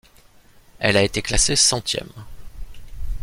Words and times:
Elle 0.79 0.97
a 0.97 1.03
été 1.03 1.21
classé 1.21 1.55
centième. 1.55 2.09